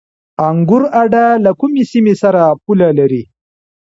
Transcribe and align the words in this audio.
انګور 0.47 0.83
اډه 1.01 1.25
له 1.43 1.51
کومې 1.59 1.83
سیمې 1.91 2.15
سره 2.21 2.41
پوله 2.63 2.89
لري؟ 2.99 3.23